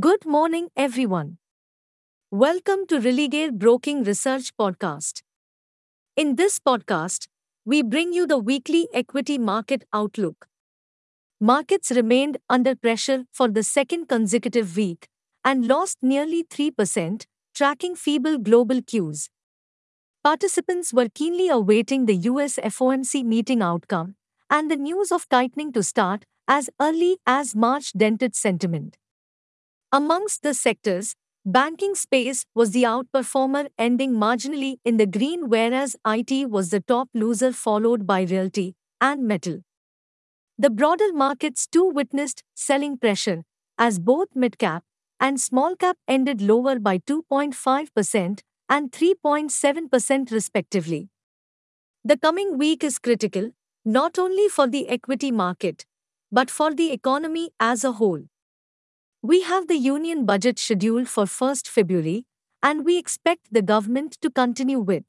Good 0.00 0.26
morning, 0.26 0.70
everyone. 0.74 1.38
Welcome 2.32 2.84
to 2.88 2.98
Religare 2.98 3.52
Broking 3.52 4.02
Research 4.02 4.50
Podcast. 4.56 5.22
In 6.16 6.34
this 6.34 6.58
podcast, 6.58 7.28
we 7.64 7.80
bring 7.80 8.12
you 8.12 8.26
the 8.26 8.38
weekly 8.38 8.88
equity 8.92 9.38
market 9.38 9.84
outlook. 9.92 10.48
Markets 11.40 11.92
remained 11.92 12.38
under 12.50 12.74
pressure 12.74 13.26
for 13.30 13.46
the 13.46 13.62
second 13.62 14.08
consecutive 14.08 14.76
week 14.76 15.06
and 15.44 15.68
lost 15.68 15.98
nearly 16.02 16.42
3%, 16.42 17.26
tracking 17.54 17.94
feeble 17.94 18.38
global 18.38 18.82
cues. 18.82 19.30
Participants 20.24 20.92
were 20.92 21.08
keenly 21.08 21.48
awaiting 21.48 22.06
the 22.06 22.16
US 22.32 22.56
FOMC 22.56 23.24
meeting 23.24 23.62
outcome 23.62 24.16
and 24.50 24.68
the 24.68 24.76
news 24.76 25.12
of 25.12 25.28
tightening 25.28 25.72
to 25.72 25.84
start 25.84 26.24
as 26.48 26.68
early 26.80 27.18
as 27.26 27.54
March 27.54 27.92
dented 27.92 28.34
sentiment. 28.34 28.96
Amongst 29.94 30.42
the 30.42 30.54
sectors, 30.54 31.14
banking 31.46 31.94
space 31.94 32.46
was 32.52 32.72
the 32.72 32.82
outperformer 32.82 33.68
ending 33.78 34.14
marginally 34.14 34.78
in 34.84 34.96
the 34.96 35.06
green 35.06 35.48
whereas 35.48 35.94
IT 36.04 36.50
was 36.50 36.70
the 36.70 36.80
top 36.80 37.08
loser 37.14 37.52
followed 37.52 38.04
by 38.04 38.22
realty 38.22 38.74
and 39.00 39.22
metal. 39.22 39.60
The 40.58 40.70
broader 40.70 41.12
markets 41.12 41.68
too 41.68 41.84
witnessed 41.84 42.42
selling 42.56 42.98
pressure 42.98 43.44
as 43.78 44.00
both 44.00 44.26
mid-cap 44.34 44.82
and 45.20 45.40
small-cap 45.40 45.96
ended 46.08 46.42
lower 46.42 46.80
by 46.80 46.98
2.5% 46.98 48.40
and 48.68 48.90
3.7% 48.90 50.32
respectively. 50.32 51.08
The 52.04 52.16
coming 52.16 52.58
week 52.58 52.82
is 52.82 52.98
critical 52.98 53.52
not 53.84 54.18
only 54.18 54.48
for 54.48 54.66
the 54.66 54.88
equity 54.88 55.30
market 55.30 55.86
but 56.32 56.50
for 56.50 56.74
the 56.74 56.90
economy 56.90 57.50
as 57.60 57.84
a 57.84 57.92
whole. 57.92 58.24
We 59.26 59.40
have 59.40 59.68
the 59.68 59.76
union 59.76 60.26
budget 60.26 60.58
scheduled 60.58 61.08
for 61.08 61.24
1st 61.24 61.66
February, 61.66 62.26
and 62.62 62.84
we 62.84 62.98
expect 62.98 63.46
the 63.50 63.62
government 63.62 64.18
to 64.20 64.28
continue 64.30 64.78
with 64.78 65.04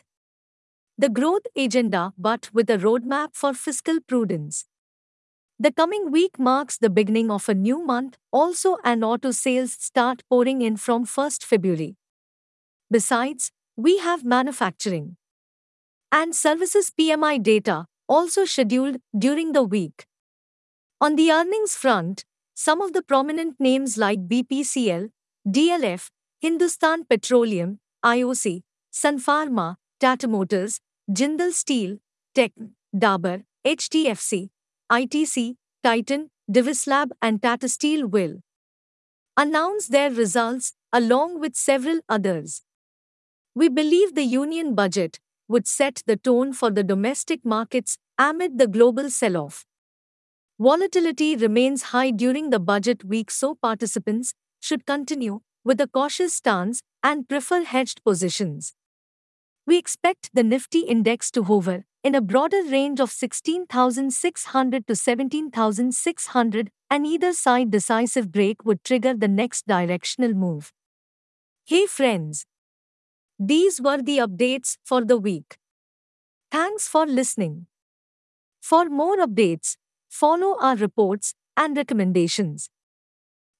the 0.97 1.09
growth 1.09 1.47
agenda 1.53 2.13
but 2.17 2.49
with 2.53 2.69
a 2.69 2.77
roadmap 2.77 3.35
for 3.35 3.53
fiscal 3.53 3.99
prudence. 3.99 4.67
The 5.59 5.73
coming 5.73 6.11
week 6.11 6.39
marks 6.39 6.77
the 6.77 6.89
beginning 6.89 7.29
of 7.29 7.49
a 7.49 7.53
new 7.53 7.83
month, 7.85 8.15
also, 8.31 8.77
and 8.85 9.03
auto 9.03 9.31
sales 9.31 9.73
start 9.73 10.23
pouring 10.29 10.61
in 10.61 10.77
from 10.77 11.05
1st 11.05 11.43
February. 11.43 11.97
Besides, 12.89 13.51
we 13.75 13.97
have 13.97 14.23
manufacturing 14.23 15.17
and 16.09 16.33
services 16.33 16.89
PMI 16.97 17.43
data 17.43 17.87
also 18.07 18.45
scheduled 18.45 18.95
during 19.17 19.51
the 19.51 19.63
week. 19.63 20.05
On 21.01 21.17
the 21.17 21.33
earnings 21.33 21.75
front, 21.75 22.23
some 22.55 22.81
of 22.81 22.93
the 22.93 23.03
prominent 23.03 23.59
names 23.59 23.97
like 23.97 24.27
BPCL, 24.27 25.09
DLF, 25.47 26.09
Hindustan 26.39 27.03
Petroleum, 27.05 27.79
IOC, 28.03 28.61
Sun 28.91 29.19
Pharma, 29.19 29.75
Tata 29.99 30.27
Motors, 30.27 30.79
Jindal 31.11 31.51
Steel, 31.51 31.97
Tech, 32.33 32.53
Dabur, 32.95 33.43
HDFC, 33.65 34.49
ITC, 34.91 35.55
Titan, 35.83 36.29
Divi's 36.49 36.87
Lab, 36.87 37.11
and 37.21 37.41
Tata 37.41 37.67
Steel 37.67 38.07
will 38.07 38.39
announce 39.37 39.87
their 39.87 40.09
results 40.09 40.73
along 40.93 41.39
with 41.41 41.55
several 41.55 41.99
others. 42.07 42.63
We 43.53 43.67
believe 43.69 44.15
the 44.15 44.23
union 44.23 44.75
budget 44.75 45.19
would 45.47 45.67
set 45.67 46.03
the 46.07 46.15
tone 46.15 46.53
for 46.53 46.71
the 46.71 46.83
domestic 46.83 47.43
markets 47.43 47.97
amid 48.17 48.57
the 48.57 48.67
global 48.67 49.09
sell 49.09 49.35
off. 49.37 49.65
Volatility 50.57 51.35
remains 51.35 51.83
high 51.83 52.11
during 52.11 52.49
the 52.49 52.59
budget 52.59 53.03
week, 53.03 53.29
so 53.29 53.55
participants 53.55 54.33
should 54.61 54.85
continue 54.85 55.41
with 55.65 55.81
a 55.81 55.87
cautious 55.87 56.33
stance 56.33 56.81
and 57.03 57.27
prefer 57.27 57.63
hedged 57.63 58.03
positions. 58.05 58.73
We 59.67 59.77
expect 59.77 60.29
the 60.33 60.43
Nifty 60.43 60.81
index 60.81 61.29
to 61.31 61.43
hover 61.43 61.83
in 62.03 62.15
a 62.15 62.21
broader 62.21 62.61
range 62.63 62.99
of 62.99 63.11
16,600 63.11 64.87
to 64.87 64.95
17,600, 64.95 66.71
and 66.89 67.05
either 67.05 67.33
side 67.33 67.71
decisive 67.71 68.31
break 68.31 68.63
would 68.63 68.83
trigger 68.83 69.13
the 69.13 69.27
next 69.27 69.67
directional 69.67 70.33
move. 70.33 70.71
Hey 71.65 71.85
friends! 71.87 72.45
These 73.37 73.81
were 73.81 74.01
the 74.01 74.19
updates 74.19 74.77
for 74.83 75.03
the 75.03 75.17
week. 75.17 75.57
Thanks 76.51 76.87
for 76.87 77.05
listening. 77.05 77.67
For 78.61 78.85
more 78.85 79.17
updates, 79.17 79.75
follow 80.21 80.57
our 80.59 80.75
reports 80.75 81.33
and 81.57 81.77
recommendations. 81.77 82.69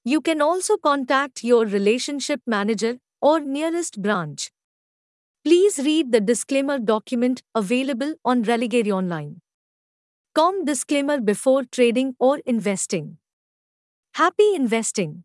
You 0.04 0.20
can 0.20 0.40
also 0.40 0.76
contact 0.78 1.44
your 1.44 1.66
relationship 1.66 2.40
manager 2.46 2.98
or 3.20 3.40
nearest 3.40 4.00
branch. 4.00 4.50
Please 5.44 5.78
read 5.78 6.12
the 6.12 6.20
disclaimer 6.20 6.78
document 6.78 7.42
available 7.54 8.14
on 8.24 8.44
Religare 8.44 8.92
Online. 8.92 9.40
Com 10.34 10.64
disclaimer 10.64 11.20
before 11.20 11.64
trading 11.64 12.14
or 12.18 12.38
investing. 12.46 13.18
Happy 14.14 14.54
investing! 14.54 15.24